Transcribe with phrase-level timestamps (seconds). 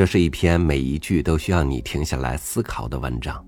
[0.00, 3.46] 这是一篇每一句都需要你停下来思考的文章，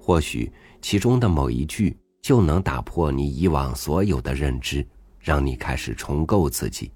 [0.00, 4.84] 或许其中的某一句就能打破你以往所有的认知，
[5.20, 6.90] 让你开始重构自己，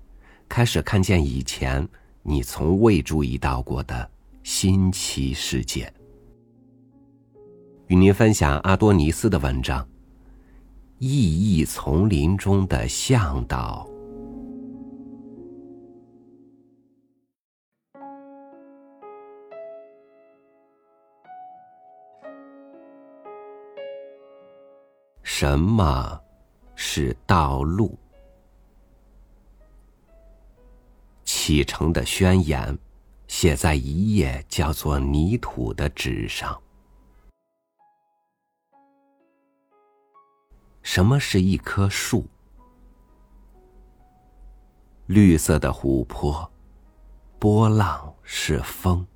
[0.49, 1.89] 开始看见以前
[2.25, 4.11] 你从未注意到过的
[4.43, 5.89] 新奇世界。
[7.87, 9.85] 与您分享阿多尼斯的文章
[10.99, 11.09] 《意
[11.57, 13.89] 义丛林中的向导》。
[25.39, 26.19] 什么
[26.77, 27.95] 是道路？
[31.25, 32.79] 启程的宣言
[33.29, 36.59] 写在一页叫做泥土的纸上。
[40.81, 42.25] 什么是一棵树？
[45.05, 46.51] 绿色的湖泊，
[47.39, 49.07] 波浪是风。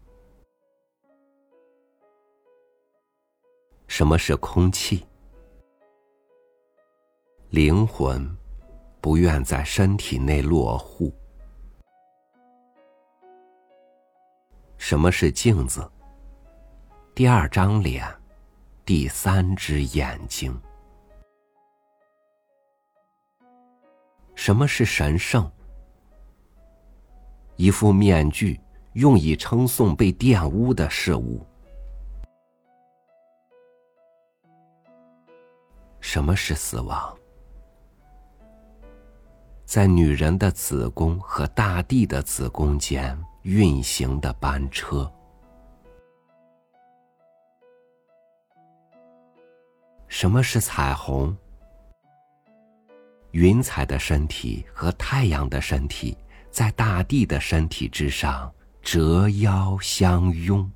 [3.88, 5.06] 什么是空气？
[7.50, 8.24] 灵魂
[9.00, 11.12] 不愿在身体内落户。
[14.78, 15.90] 什么是镜子？
[17.12, 18.06] 第二张脸，
[18.84, 20.56] 第三只眼睛。
[24.36, 25.50] 什么是神圣？
[27.56, 28.60] 一副面具，
[28.92, 31.44] 用以称颂被玷污的事物。
[36.00, 37.16] 什么是死亡？
[39.70, 45.08] 在女人的子宫和大地的子宫间运行的班车。
[50.08, 51.36] 什么是彩虹？
[53.30, 56.18] 云彩的身体和太阳的身体
[56.50, 60.68] 在大地的身体之上折腰相拥。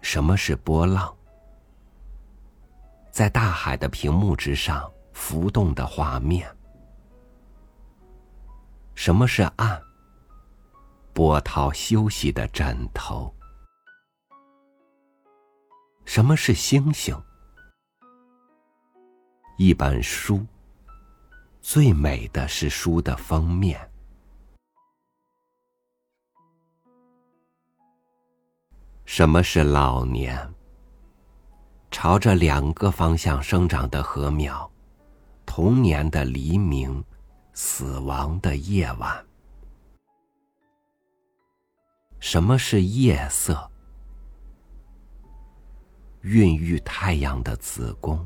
[0.00, 1.12] 什么是波浪？
[3.14, 6.52] 在大海的屏幕之上浮动的画面。
[8.96, 9.80] 什么是岸？
[11.12, 13.32] 波涛休息的枕头。
[16.04, 17.16] 什么是星星？
[19.58, 20.44] 一本书，
[21.60, 23.78] 最美的是书的封面。
[29.04, 30.52] 什么是老年？
[32.04, 34.70] 朝着两个方向生长的禾苗，
[35.46, 37.02] 童年的黎明，
[37.54, 39.26] 死亡的夜晚。
[42.20, 43.70] 什么是夜色？
[46.20, 48.22] 孕育太阳的子宫。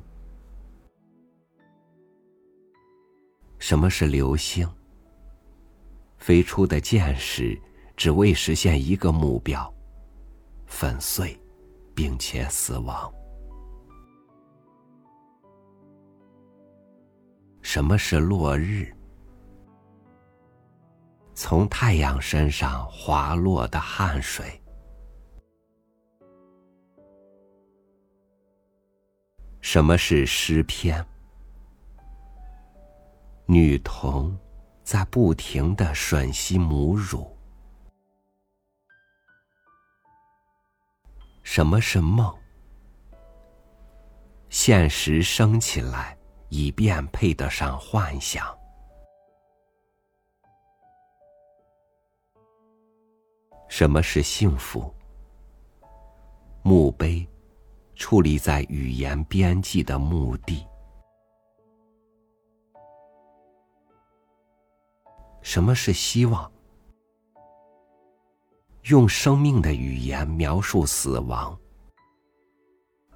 [3.60, 4.68] 什么是流星？
[6.16, 7.56] 飞出的箭矢，
[7.96, 9.72] 只为实现一个目标：
[10.66, 11.40] 粉碎，
[11.94, 13.14] 并且死亡。
[17.70, 18.90] 什么是落日？
[21.34, 24.58] 从太阳身上滑落的汗水。
[29.60, 31.04] 什么是诗篇？
[33.44, 34.34] 女童
[34.82, 37.36] 在不停的吮吸母乳。
[41.42, 42.34] 什么是梦？
[44.48, 46.17] 现实升起来。
[46.48, 48.56] 以便配得上幻想。
[53.68, 54.92] 什么是幸福？
[56.62, 57.26] 墓碑
[57.96, 60.66] 矗立在语言边际的墓地。
[65.42, 66.50] 什么是希望？
[68.84, 71.58] 用生命的语言描述死亡。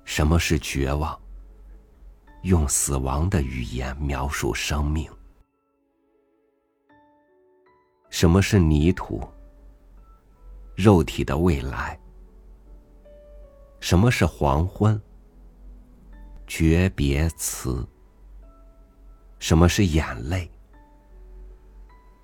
[0.05, 1.22] 什么是绝望？
[2.43, 5.11] 用死亡的语言描述生命。
[8.11, 9.23] 什么是泥土？
[10.75, 11.99] 肉体的未来。
[13.81, 15.01] 什么是黄昏？
[16.47, 17.87] 诀别词。
[19.39, 20.51] 什么是眼泪？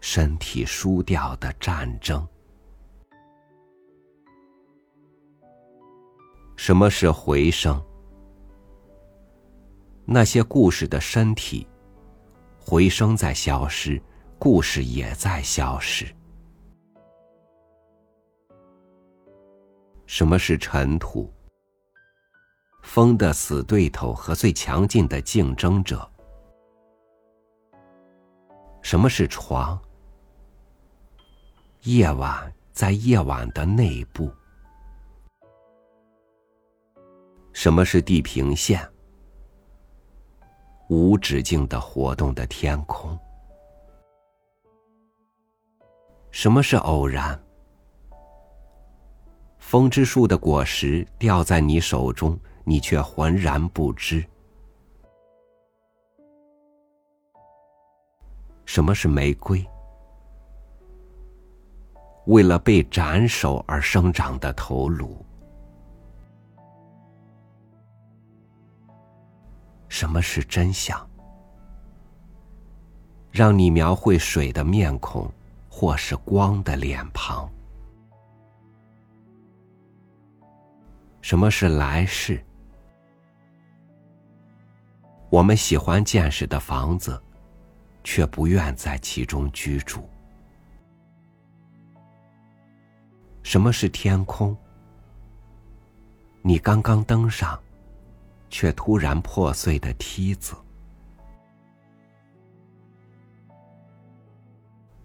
[0.01, 2.27] 身体输掉的战争。
[6.57, 7.83] 什么是回声？
[10.11, 11.69] 那些故事的身体，
[12.59, 14.01] 回声在消失，
[14.39, 16.07] 故事也在消失。
[20.07, 21.31] 什么是尘土？
[22.83, 26.11] 风的死对头和最强劲的竞争者。
[28.81, 29.79] 什么是床？
[31.83, 34.33] 夜晚在夜晚的内部。
[37.53, 38.91] 什么是地平线？
[40.89, 43.19] 无止境的活动的天空。
[46.31, 47.39] 什么是偶然？
[49.59, 54.25] 风之树的果实掉在你手中，你却浑然不知。
[58.65, 59.67] 什么是玫瑰？
[62.27, 65.25] 为了被斩首而生长的头颅。
[69.89, 71.09] 什么是真相？
[73.31, 75.31] 让你描绘水的面孔，
[75.69, 77.49] 或是光的脸庞。
[81.21, 82.43] 什么是来世？
[85.31, 87.23] 我们喜欢见识的房子，
[88.03, 90.09] 却不愿在其中居住。
[93.43, 94.57] 什么是天空？
[96.41, 97.59] 你刚刚登上，
[98.51, 100.55] 却突然破碎的梯子。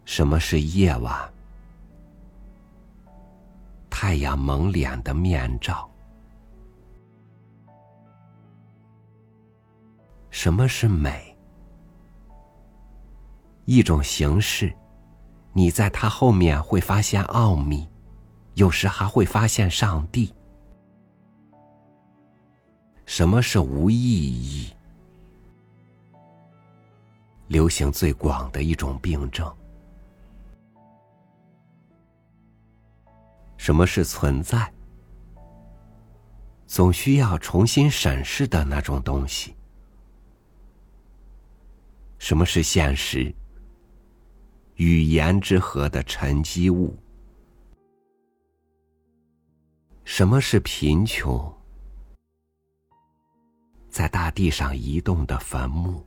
[0.06, 1.34] 什么是夜晚？
[3.90, 5.90] 太阳蒙脸的面罩。
[10.30, 11.36] 什么是美？
[13.66, 14.76] 一种形式，
[15.54, 17.88] 你在它后面会发现奥秘。
[18.56, 20.32] 有时还会发现上帝。
[23.06, 24.74] 什么是无意义？
[27.48, 29.54] 流行最广的一种病症。
[33.58, 34.72] 什么是存在？
[36.66, 39.56] 总需要重新审视的那种东西。
[42.18, 43.34] 什么是现实？
[44.76, 46.98] 语言之河的沉积物。
[50.04, 51.54] 什么是贫穷？
[53.94, 56.04] 在大地上移动的坟墓。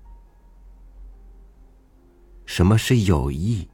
[2.44, 3.70] 什么是友谊？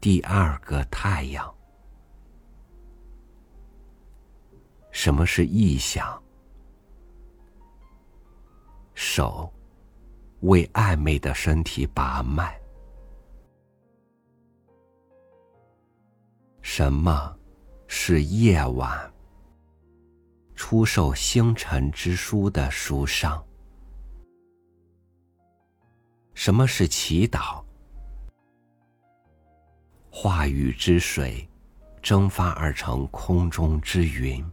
[0.00, 1.54] 第二个太阳。
[4.90, 6.18] 什么是意象？
[8.94, 9.52] 手
[10.40, 12.58] 为暧昧的身体把脉。
[16.62, 17.36] 什么？
[17.86, 19.12] 是夜晚，
[20.56, 23.44] 出售星辰之书的书商。
[26.34, 27.62] 什么是祈祷？
[30.10, 31.46] 话语之水，
[32.02, 34.44] 蒸发而成空中之云。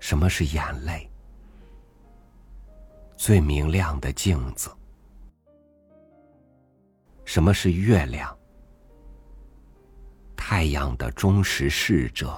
[0.00, 1.08] 什么是眼泪？
[3.16, 4.70] 最明亮的镜子。
[7.24, 8.36] 什么是月亮？
[10.52, 12.36] 太阳的忠实侍者。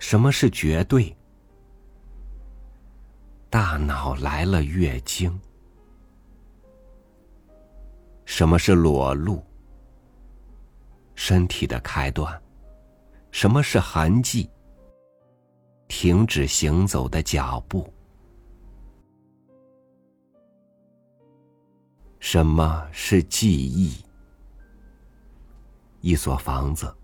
[0.00, 1.16] 什么是绝对？
[3.48, 5.40] 大脑来了月经。
[8.24, 9.40] 什么是裸露？
[11.14, 12.42] 身体的开端。
[13.30, 14.50] 什么是痕迹？
[15.86, 17.88] 停止行走的脚步。
[22.18, 24.04] 什么是记忆？
[26.00, 26.94] 一所房子，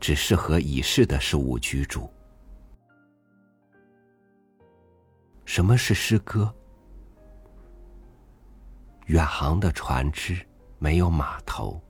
[0.00, 2.10] 只适合已逝的事物居住。
[5.44, 6.52] 什么是诗歌？
[9.06, 10.44] 远航的船只
[10.78, 11.80] 没有码头。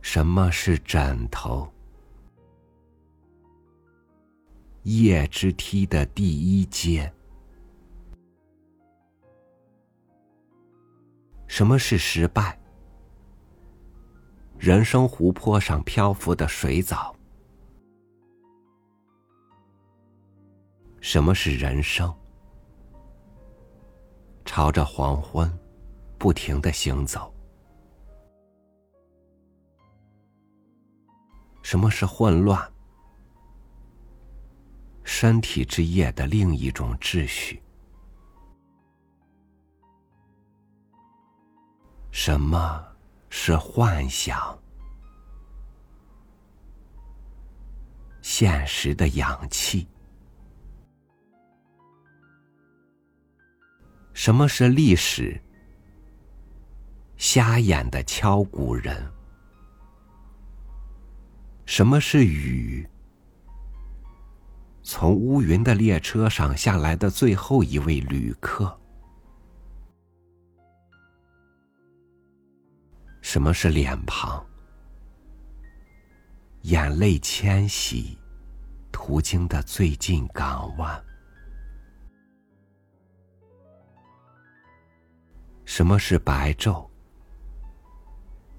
[0.00, 1.68] 什么是枕头？
[4.84, 7.12] 夜之梯的第一阶。
[11.50, 12.56] 什么是失败？
[14.56, 17.12] 人生湖泊上漂浮的水藻。
[21.00, 22.14] 什么是人生？
[24.44, 25.52] 朝着黄昏，
[26.16, 27.34] 不停的行走。
[31.62, 32.72] 什么是混乱？
[35.02, 37.60] 身体之夜的另一种秩序。
[42.10, 42.84] 什么
[43.28, 44.58] 是幻想？
[48.20, 49.86] 现实的氧气。
[54.12, 55.40] 什么是历史？
[57.16, 59.10] 瞎眼的敲鼓人。
[61.64, 62.88] 什么是雨？
[64.82, 68.79] 从乌云的列车上下来的最后一位旅客。
[73.32, 74.44] 什么是脸庞？
[76.62, 78.18] 眼泪迁徙
[78.90, 81.04] 途经的最近港湾。
[85.64, 86.90] 什么是白昼？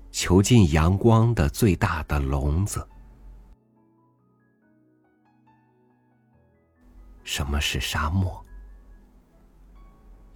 [0.10, 2.88] 囚禁阳光的最大的笼子。
[7.26, 8.42] 什么是沙漠？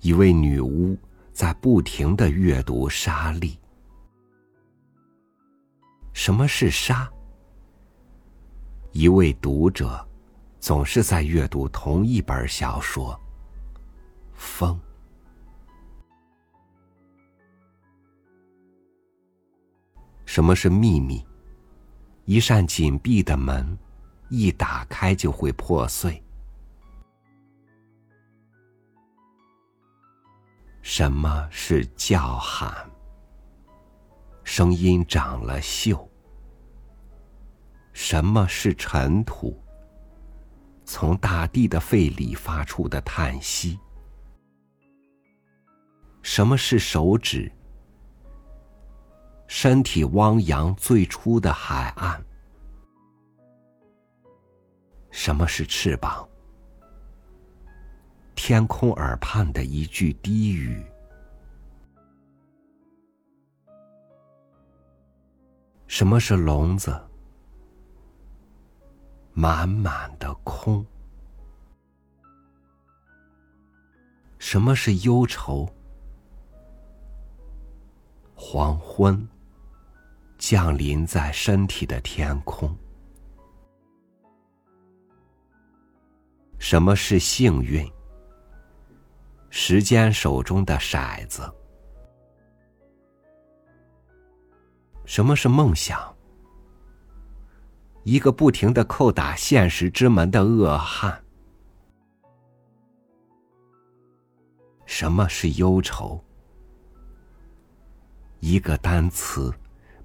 [0.01, 0.97] 一位女巫
[1.31, 3.57] 在不停的阅读沙粒。
[6.15, 7.11] 什么是沙？
[8.93, 10.07] 一位读者
[10.61, 13.19] 总是在阅读同一本小说。
[14.33, 14.79] 风。
[20.25, 21.23] 什么是秘密？
[22.23, 23.77] 一扇紧闭的门，
[24.29, 26.23] 一打开就会破碎。
[30.81, 32.89] 什么是叫喊？
[34.57, 36.07] 声音长了锈。
[37.91, 39.61] 什么是尘土？
[40.85, 43.77] 从大地的肺里发出的叹息。
[46.21, 47.51] 什么是手指？
[49.45, 52.25] 身体汪洋最初的海岸。
[55.11, 56.25] 什么是翅膀？
[58.35, 60.81] 天空耳畔的一句低语。
[65.87, 66.99] 什么是笼子？
[69.33, 70.85] 满满的空。
[74.39, 75.67] 什么是忧愁？
[78.33, 79.27] 黄昏
[80.37, 82.75] 降临在身体的天空。
[86.59, 87.89] 什么是幸运？
[89.49, 91.49] 时间手中的骰子。
[95.05, 96.15] 什么是梦想？
[98.03, 101.23] 一个不停的叩打现实之门的恶汉。
[104.85, 106.23] 什么是忧愁？
[108.39, 109.53] 一个单词，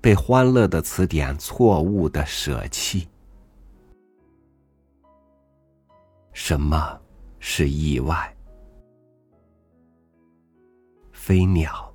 [0.00, 3.08] 被欢乐的词典错误的舍弃。
[6.32, 6.98] 什么
[7.38, 8.34] 是意外？
[11.12, 11.89] 飞鸟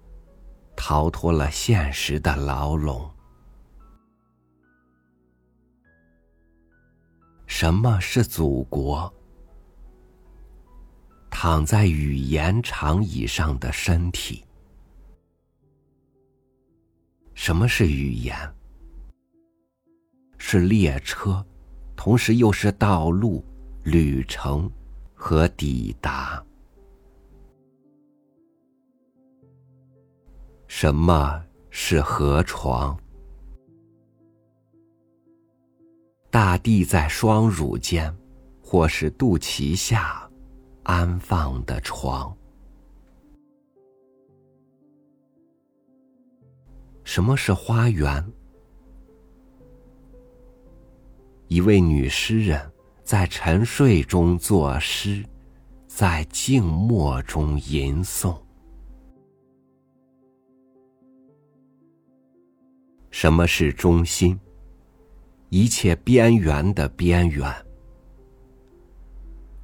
[0.87, 3.11] 逃脱了现实的牢笼。
[7.47, 9.11] 什么是祖国？
[11.31, 14.45] 躺在语言长椅上的身体。
[17.33, 18.37] 什么是语言？
[20.37, 21.43] 是列车，
[21.95, 23.43] 同时又是道路、
[23.83, 24.71] 旅程
[25.15, 26.44] 和抵达。
[30.77, 32.99] 什么是河床？
[36.29, 38.13] 大地在双乳间，
[38.61, 40.29] 或是肚脐下
[40.83, 42.35] 安放的床。
[47.05, 48.21] 什么是花园？
[51.47, 52.69] 一位女诗人，
[53.01, 55.25] 在沉睡中作诗，
[55.87, 58.44] 在静默中吟诵。
[63.17, 64.37] 什么是中心？
[65.47, 67.49] 一切边缘的边缘。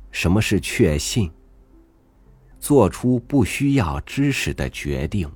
[0.10, 1.30] 什么是确信？
[2.62, 5.30] 做出不需要知识的决定。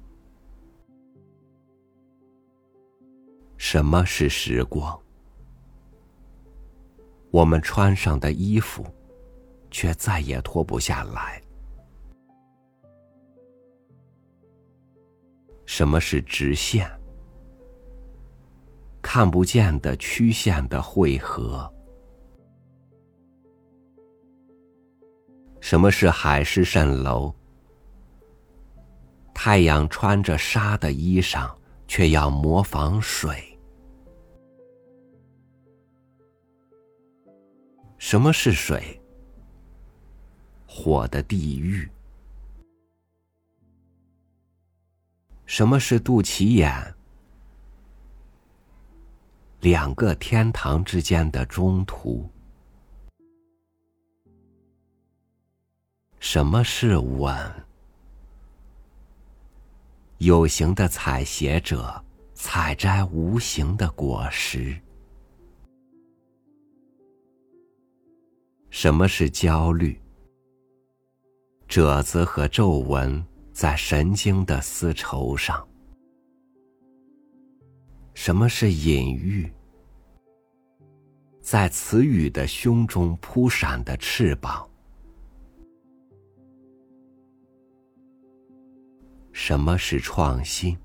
[3.57, 4.98] 什么是时光？
[7.31, 8.86] 我们穿上的衣服，
[9.69, 11.43] 却再也脱不下来。
[15.65, 16.89] 什么是直线？
[19.07, 21.71] 看不见的曲线的汇合。
[25.62, 27.31] 什么是海市蜃楼？
[29.31, 31.55] 太阳穿着纱的衣裳，
[31.88, 33.55] 却要模仿水。
[38.00, 39.00] 什么是水？
[40.65, 41.88] 火的地狱。
[45.45, 46.95] 什么是肚脐眼？
[49.65, 52.29] 两个天堂之间的中途。
[56.19, 57.36] 什么是吻？
[60.19, 62.00] 有形的采撷者
[62.36, 64.79] 采摘无形的果实。
[68.69, 70.00] 什么是焦虑？
[71.67, 75.67] 褶子和皱纹在神经的丝绸上。
[78.13, 79.51] 什么是隐喻？
[81.46, 84.68] 在词语的胸中扑闪的翅膀。
[89.32, 90.75] 什么是创新？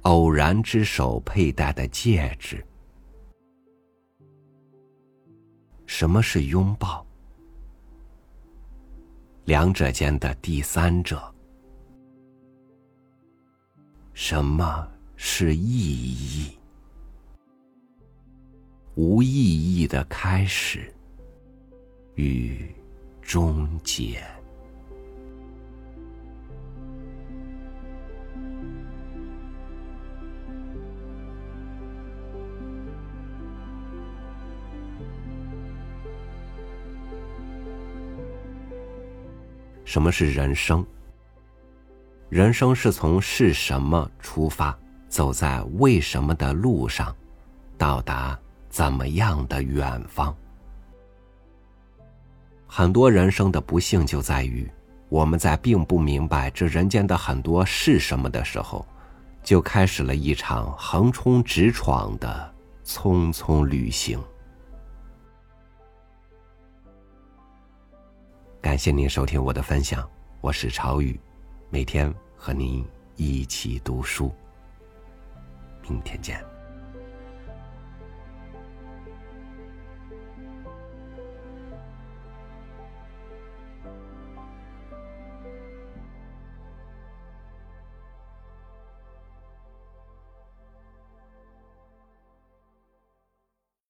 [0.00, 2.66] 偶然之手佩戴的戒指。
[5.86, 7.06] 什么是拥抱？
[9.44, 11.22] 两者间的第三者。
[14.12, 16.55] 什么是意义？
[18.96, 20.90] 无意义的开始
[22.14, 22.66] 与
[23.20, 24.22] 终结。
[39.84, 40.84] 什么是人生？
[42.30, 44.76] 人生是从是什么出发，
[45.06, 47.14] 走在为什么的路上，
[47.76, 48.38] 到达
[48.76, 50.36] 怎么样的远方。
[52.66, 54.70] 很多人生的不幸就在于，
[55.08, 58.84] 我们在并不明白这人间的很多是什么的时候，
[59.42, 62.54] 就开始了一场横冲直闯的
[62.84, 64.22] 匆匆旅行。
[68.60, 70.06] 感谢您收听我的分享，
[70.42, 71.18] 我是朝雨。
[71.70, 74.30] 每天和您一起读书，
[75.88, 76.55] 明天见。